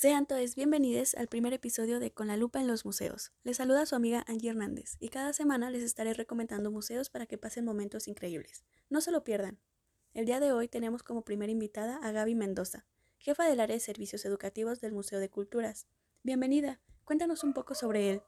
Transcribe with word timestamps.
Sean 0.00 0.26
todos 0.26 0.54
bienvenidos 0.54 1.16
al 1.16 1.26
primer 1.26 1.52
episodio 1.52 1.98
de 1.98 2.12
Con 2.12 2.28
la 2.28 2.36
lupa 2.36 2.60
en 2.60 2.68
los 2.68 2.84
museos. 2.84 3.32
Les 3.42 3.56
saluda 3.56 3.84
su 3.84 3.96
amiga 3.96 4.24
Angie 4.28 4.50
Hernández 4.50 4.96
y 5.00 5.08
cada 5.08 5.32
semana 5.32 5.70
les 5.70 5.82
estaré 5.82 6.14
recomendando 6.14 6.70
museos 6.70 7.10
para 7.10 7.26
que 7.26 7.36
pasen 7.36 7.64
momentos 7.64 8.06
increíbles. 8.06 8.62
No 8.90 9.00
se 9.00 9.10
lo 9.10 9.24
pierdan. 9.24 9.58
El 10.14 10.24
día 10.24 10.38
de 10.38 10.52
hoy 10.52 10.68
tenemos 10.68 11.02
como 11.02 11.24
primera 11.24 11.50
invitada 11.50 11.96
a 11.96 12.12
Gaby 12.12 12.36
Mendoza, 12.36 12.86
jefa 13.16 13.44
del 13.48 13.58
área 13.58 13.74
de 13.74 13.80
servicios 13.80 14.24
educativos 14.24 14.80
del 14.80 14.92
Museo 14.92 15.18
de 15.18 15.30
Culturas. 15.30 15.88
Bienvenida, 16.22 16.80
cuéntanos 17.02 17.42
un 17.42 17.52
poco 17.52 17.74
sobre 17.74 18.08
él. 18.08 18.22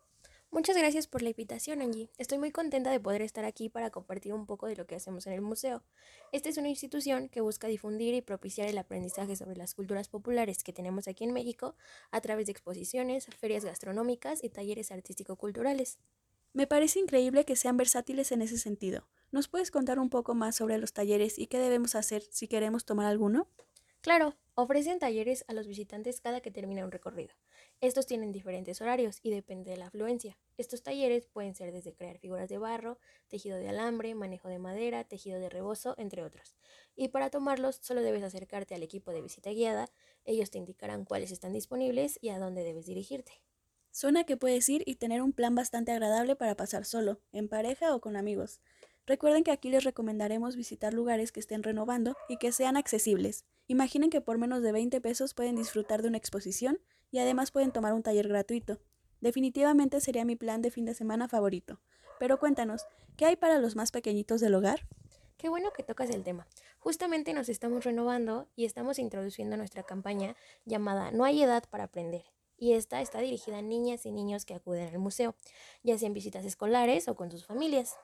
Muchas 0.52 0.76
gracias 0.76 1.06
por 1.06 1.22
la 1.22 1.28
invitación, 1.28 1.80
Angie. 1.80 2.10
Estoy 2.18 2.38
muy 2.38 2.50
contenta 2.50 2.90
de 2.90 2.98
poder 2.98 3.22
estar 3.22 3.44
aquí 3.44 3.68
para 3.68 3.90
compartir 3.90 4.32
un 4.32 4.46
poco 4.46 4.66
de 4.66 4.74
lo 4.74 4.84
que 4.84 4.96
hacemos 4.96 5.28
en 5.28 5.32
el 5.32 5.42
museo. 5.42 5.84
Esta 6.32 6.48
es 6.48 6.56
una 6.56 6.68
institución 6.68 7.28
que 7.28 7.40
busca 7.40 7.68
difundir 7.68 8.14
y 8.14 8.20
propiciar 8.20 8.66
el 8.66 8.76
aprendizaje 8.76 9.36
sobre 9.36 9.56
las 9.56 9.76
culturas 9.76 10.08
populares 10.08 10.64
que 10.64 10.72
tenemos 10.72 11.06
aquí 11.06 11.22
en 11.22 11.32
México 11.32 11.76
a 12.10 12.20
través 12.20 12.46
de 12.46 12.52
exposiciones, 12.52 13.26
ferias 13.38 13.64
gastronómicas 13.64 14.42
y 14.42 14.48
talleres 14.48 14.90
artístico-culturales. 14.90 16.00
Me 16.52 16.66
parece 16.66 16.98
increíble 16.98 17.44
que 17.44 17.54
sean 17.54 17.76
versátiles 17.76 18.32
en 18.32 18.42
ese 18.42 18.58
sentido. 18.58 19.06
¿Nos 19.30 19.46
puedes 19.46 19.70
contar 19.70 20.00
un 20.00 20.10
poco 20.10 20.34
más 20.34 20.56
sobre 20.56 20.78
los 20.78 20.92
talleres 20.92 21.38
y 21.38 21.46
qué 21.46 21.60
debemos 21.60 21.94
hacer 21.94 22.24
si 22.28 22.48
queremos 22.48 22.84
tomar 22.84 23.06
alguno? 23.06 23.46
Claro, 24.02 24.36
ofrecen 24.54 24.98
talleres 24.98 25.44
a 25.48 25.52
los 25.52 25.66
visitantes 25.66 26.20
cada 26.20 26.40
que 26.40 26.50
termina 26.50 26.84
un 26.84 26.90
recorrido. 26.90 27.34
Estos 27.80 28.06
tienen 28.06 28.32
diferentes 28.32 28.80
horarios 28.80 29.18
y 29.22 29.30
depende 29.30 29.70
de 29.70 29.76
la 29.76 29.86
afluencia. 29.86 30.38
Estos 30.56 30.82
talleres 30.82 31.26
pueden 31.26 31.54
ser 31.54 31.72
desde 31.72 31.94
crear 31.94 32.18
figuras 32.18 32.48
de 32.48 32.58
barro, 32.58 32.98
tejido 33.28 33.58
de 33.58 33.68
alambre, 33.68 34.14
manejo 34.14 34.48
de 34.48 34.58
madera, 34.58 35.04
tejido 35.04 35.38
de 35.38 35.48
rebozo, 35.50 35.94
entre 35.98 36.22
otros. 36.22 36.56
Y 36.96 37.08
para 37.08 37.30
tomarlos 37.30 37.76
solo 37.82 38.00
debes 38.02 38.22
acercarte 38.22 38.74
al 38.74 38.82
equipo 38.82 39.12
de 39.12 39.22
visita 39.22 39.50
guiada, 39.50 39.90
ellos 40.24 40.50
te 40.50 40.58
indicarán 40.58 41.04
cuáles 41.04 41.30
están 41.30 41.52
disponibles 41.52 42.18
y 42.22 42.30
a 42.30 42.38
dónde 42.38 42.64
debes 42.64 42.86
dirigirte. 42.86 43.42
Suena 43.92 44.24
que 44.24 44.36
puedes 44.36 44.68
ir 44.68 44.82
y 44.84 44.96
tener 44.96 45.22
un 45.22 45.32
plan 45.32 45.54
bastante 45.54 45.92
agradable 45.92 46.34
para 46.34 46.56
pasar 46.56 46.84
solo, 46.84 47.20
en 47.32 47.48
pareja 47.48 47.94
o 47.94 48.00
con 48.00 48.16
amigos. 48.16 48.60
Recuerden 49.10 49.42
que 49.42 49.50
aquí 49.50 49.70
les 49.70 49.82
recomendaremos 49.82 50.54
visitar 50.54 50.94
lugares 50.94 51.32
que 51.32 51.40
estén 51.40 51.64
renovando 51.64 52.14
y 52.28 52.36
que 52.36 52.52
sean 52.52 52.76
accesibles. 52.76 53.44
Imaginen 53.66 54.08
que 54.08 54.20
por 54.20 54.38
menos 54.38 54.62
de 54.62 54.70
20 54.70 55.00
pesos 55.00 55.34
pueden 55.34 55.56
disfrutar 55.56 56.00
de 56.00 56.06
una 56.06 56.16
exposición 56.16 56.78
y 57.10 57.18
además 57.18 57.50
pueden 57.50 57.72
tomar 57.72 57.92
un 57.92 58.04
taller 58.04 58.28
gratuito. 58.28 58.78
Definitivamente 59.20 60.00
sería 60.00 60.24
mi 60.24 60.36
plan 60.36 60.62
de 60.62 60.70
fin 60.70 60.84
de 60.84 60.94
semana 60.94 61.26
favorito. 61.26 61.80
Pero 62.20 62.38
cuéntanos, 62.38 62.86
¿qué 63.16 63.24
hay 63.24 63.34
para 63.34 63.58
los 63.58 63.74
más 63.74 63.90
pequeñitos 63.90 64.40
del 64.40 64.54
hogar? 64.54 64.86
Qué 65.38 65.48
bueno 65.48 65.72
que 65.72 65.82
tocas 65.82 66.10
el 66.10 66.22
tema. 66.22 66.46
Justamente 66.78 67.32
nos 67.32 67.48
estamos 67.48 67.82
renovando 67.82 68.46
y 68.54 68.64
estamos 68.64 69.00
introduciendo 69.00 69.56
nuestra 69.56 69.82
campaña 69.82 70.36
llamada 70.66 71.10
No 71.10 71.24
hay 71.24 71.42
edad 71.42 71.64
para 71.68 71.82
aprender. 71.82 72.26
Y 72.56 72.74
esta 72.74 73.00
está 73.00 73.18
dirigida 73.18 73.58
a 73.58 73.62
niñas 73.62 74.06
y 74.06 74.12
niños 74.12 74.44
que 74.44 74.54
acuden 74.54 74.86
al 74.86 75.00
museo, 75.00 75.34
ya 75.82 75.98
sea 75.98 76.06
en 76.06 76.14
visitas 76.14 76.44
escolares 76.44 77.08
o 77.08 77.16
con 77.16 77.32
sus 77.32 77.44
familias. 77.44 77.96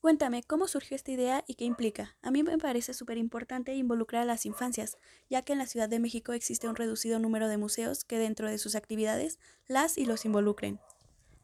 Cuéntame, 0.00 0.44
¿cómo 0.44 0.68
surgió 0.68 0.94
esta 0.94 1.10
idea 1.10 1.44
y 1.48 1.54
qué 1.54 1.64
implica? 1.64 2.16
A 2.22 2.30
mí 2.30 2.44
me 2.44 2.56
parece 2.56 2.94
súper 2.94 3.18
importante 3.18 3.74
involucrar 3.74 4.22
a 4.22 4.26
las 4.26 4.46
infancias, 4.46 4.96
ya 5.28 5.42
que 5.42 5.54
en 5.54 5.58
la 5.58 5.66
Ciudad 5.66 5.88
de 5.88 5.98
México 5.98 6.32
existe 6.32 6.68
un 6.68 6.76
reducido 6.76 7.18
número 7.18 7.48
de 7.48 7.56
museos 7.56 8.04
que 8.04 8.20
dentro 8.20 8.48
de 8.48 8.58
sus 8.58 8.76
actividades 8.76 9.40
las 9.66 9.98
y 9.98 10.06
los 10.06 10.24
involucren. 10.24 10.78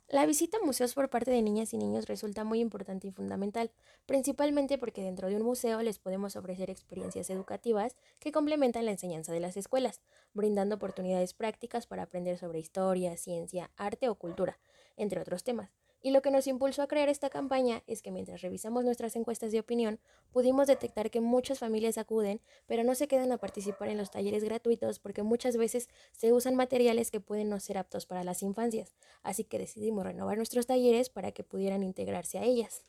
La 0.08 0.24
visita 0.24 0.58
a 0.58 0.64
museos 0.64 0.94
por 0.94 1.10
parte 1.10 1.32
de 1.32 1.42
niñas 1.42 1.74
y 1.74 1.78
niños 1.78 2.06
resulta 2.06 2.44
muy 2.44 2.60
importante 2.60 3.08
y 3.08 3.10
fundamental, 3.10 3.72
principalmente 4.06 4.78
porque 4.78 5.02
dentro 5.02 5.26
de 5.26 5.34
un 5.34 5.42
museo 5.42 5.82
les 5.82 5.98
podemos 5.98 6.36
ofrecer 6.36 6.70
experiencias 6.70 7.30
educativas 7.30 7.96
que 8.20 8.30
complementan 8.30 8.84
la 8.84 8.92
enseñanza 8.92 9.32
de 9.32 9.40
las 9.40 9.56
escuelas, 9.56 10.00
brindando 10.32 10.76
oportunidades 10.76 11.34
prácticas 11.34 11.88
para 11.88 12.04
aprender 12.04 12.38
sobre 12.38 12.60
historia, 12.60 13.16
ciencia, 13.16 13.72
arte 13.76 14.08
o 14.08 14.14
cultura, 14.14 14.60
entre 14.96 15.20
otros 15.20 15.42
temas. 15.42 15.70
Y 16.04 16.10
lo 16.10 16.20
que 16.20 16.30
nos 16.30 16.46
impulsó 16.46 16.82
a 16.82 16.86
crear 16.86 17.08
esta 17.08 17.30
campaña 17.30 17.82
es 17.86 18.02
que 18.02 18.10
mientras 18.10 18.42
revisamos 18.42 18.84
nuestras 18.84 19.16
encuestas 19.16 19.52
de 19.52 19.60
opinión, 19.60 19.98
pudimos 20.32 20.66
detectar 20.66 21.10
que 21.10 21.22
muchas 21.22 21.60
familias 21.60 21.96
acuden, 21.96 22.42
pero 22.66 22.84
no 22.84 22.94
se 22.94 23.08
quedan 23.08 23.32
a 23.32 23.38
participar 23.38 23.88
en 23.88 23.96
los 23.96 24.10
talleres 24.10 24.44
gratuitos 24.44 24.98
porque 24.98 25.22
muchas 25.22 25.56
veces 25.56 25.88
se 26.12 26.34
usan 26.34 26.56
materiales 26.56 27.10
que 27.10 27.20
pueden 27.20 27.48
no 27.48 27.58
ser 27.58 27.78
aptos 27.78 28.04
para 28.04 28.22
las 28.22 28.42
infancias. 28.42 28.94
Así 29.22 29.44
que 29.44 29.58
decidimos 29.58 30.04
renovar 30.04 30.36
nuestros 30.36 30.66
talleres 30.66 31.08
para 31.08 31.32
que 31.32 31.42
pudieran 31.42 31.82
integrarse 31.82 32.36
a 32.36 32.44
ellas. 32.44 32.84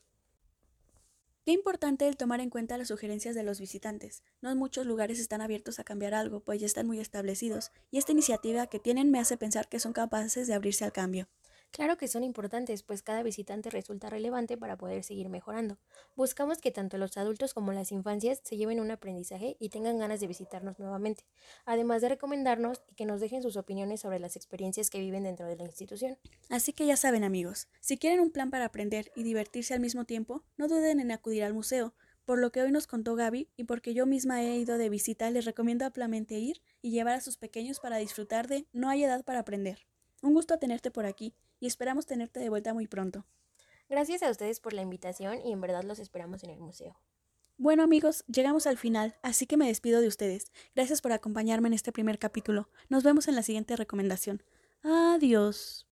Qué 1.45 1.53
importante 1.53 2.09
el 2.09 2.17
tomar 2.17 2.41
en 2.41 2.49
cuenta 2.49 2.77
las 2.77 2.89
sugerencias 2.89 3.33
de 3.33 3.43
los 3.43 3.61
visitantes. 3.61 4.23
No 4.41 4.51
en 4.51 4.57
muchos 4.57 4.85
lugares 4.85 5.19
están 5.19 5.39
abiertos 5.39 5.79
a 5.79 5.85
cambiar 5.85 6.15
algo, 6.15 6.41
pues 6.41 6.59
ya 6.59 6.65
están 6.65 6.85
muy 6.85 6.99
establecidos, 6.99 7.71
y 7.91 7.97
esta 7.97 8.11
iniciativa 8.11 8.67
que 8.67 8.79
tienen 8.79 9.09
me 9.09 9.19
hace 9.19 9.37
pensar 9.37 9.69
que 9.69 9.79
son 9.79 9.93
capaces 9.93 10.47
de 10.47 10.53
abrirse 10.53 10.83
al 10.83 10.91
cambio. 10.91 11.29
Claro 11.75 11.97
que 11.97 12.07
son 12.07 12.23
importantes, 12.23 12.83
pues 12.83 13.03
cada 13.03 13.21
visitante 13.21 13.69
resulta 13.69 14.09
relevante 14.09 14.55
para 14.55 14.77
poder 14.77 15.03
seguir 15.03 15.27
mejorando. 15.27 15.77
Buscamos 16.15 16.59
que 16.59 16.71
tanto 16.71 16.97
los 16.97 17.17
adultos 17.17 17.53
como 17.53 17.73
las 17.73 17.91
infancias 17.91 18.39
se 18.45 18.55
lleven 18.55 18.79
un 18.79 18.91
aprendizaje 18.91 19.57
y 19.59 19.67
tengan 19.67 19.99
ganas 19.99 20.21
de 20.21 20.27
visitarnos 20.27 20.79
nuevamente, 20.79 21.25
además 21.65 22.01
de 22.01 22.07
recomendarnos 22.07 22.81
y 22.89 22.95
que 22.95 23.03
nos 23.03 23.19
dejen 23.19 23.41
sus 23.41 23.57
opiniones 23.57 23.99
sobre 23.99 24.19
las 24.19 24.37
experiencias 24.37 24.89
que 24.89 25.01
viven 25.01 25.23
dentro 25.23 25.47
de 25.47 25.57
la 25.57 25.65
institución. 25.65 26.17
Así 26.49 26.71
que 26.71 26.85
ya 26.85 26.95
saben 26.95 27.25
amigos, 27.25 27.67
si 27.81 27.97
quieren 27.97 28.21
un 28.21 28.31
plan 28.31 28.51
para 28.51 28.63
aprender 28.63 29.11
y 29.13 29.23
divertirse 29.23 29.73
al 29.73 29.81
mismo 29.81 30.05
tiempo, 30.05 30.45
no 30.55 30.69
duden 30.69 31.01
en 31.01 31.11
acudir 31.11 31.43
al 31.43 31.53
museo. 31.53 31.93
Por 32.23 32.39
lo 32.39 32.53
que 32.53 32.61
hoy 32.61 32.71
nos 32.71 32.87
contó 32.87 33.15
Gaby 33.15 33.49
y 33.57 33.65
porque 33.65 33.93
yo 33.93 34.05
misma 34.05 34.41
he 34.41 34.55
ido 34.55 34.77
de 34.77 34.87
visita, 34.87 35.29
les 35.29 35.43
recomiendo 35.43 35.83
ampliamente 35.83 36.35
ir 36.35 36.61
y 36.81 36.91
llevar 36.91 37.15
a 37.15 37.21
sus 37.21 37.35
pequeños 37.35 37.81
para 37.81 37.97
disfrutar 37.97 38.47
de 38.47 38.65
No 38.71 38.87
hay 38.87 39.03
edad 39.03 39.25
para 39.25 39.39
aprender. 39.39 39.85
Un 40.21 40.33
gusto 40.33 40.57
tenerte 40.57 40.89
por 40.89 41.05
aquí 41.05 41.35
y 41.59 41.67
esperamos 41.67 42.05
tenerte 42.05 42.39
de 42.39 42.49
vuelta 42.49 42.73
muy 42.73 42.87
pronto. 42.87 43.25
Gracias 43.89 44.23
a 44.23 44.29
ustedes 44.29 44.59
por 44.59 44.73
la 44.73 44.81
invitación 44.81 45.39
y 45.45 45.51
en 45.51 45.61
verdad 45.61 45.83
los 45.83 45.99
esperamos 45.99 46.43
en 46.43 46.49
el 46.49 46.59
museo. 46.59 46.97
Bueno 47.57 47.83
amigos, 47.83 48.25
llegamos 48.27 48.67
al 48.67 48.77
final, 48.77 49.15
así 49.21 49.45
que 49.45 49.57
me 49.57 49.67
despido 49.67 50.01
de 50.01 50.07
ustedes. 50.07 50.51
Gracias 50.75 51.01
por 51.01 51.13
acompañarme 51.13 51.69
en 51.69 51.73
este 51.73 51.91
primer 51.91 52.19
capítulo. 52.19 52.69
Nos 52.89 53.03
vemos 53.03 53.27
en 53.27 53.35
la 53.35 53.43
siguiente 53.43 53.75
recomendación. 53.75 54.43
Adiós. 54.83 55.83